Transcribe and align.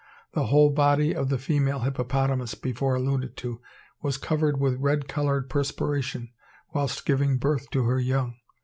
The 0.31 0.47
whole 0.47 0.71
body 0.71 1.13
of 1.13 1.29
the 1.29 1.37
female 1.37 1.81
hippopotamus, 1.81 2.55
before 2.55 2.95
alluded 2.95 3.37
to, 3.37 3.61
was 4.01 4.17
covered 4.17 4.59
with 4.59 4.79
red 4.81 5.07
coloured 5.07 5.47
perspiration 5.47 6.31
whilst 6.73 7.05
giving 7.05 7.37
birth 7.37 7.69
to 7.69 7.83
her 7.83 7.99
young. 7.99 8.35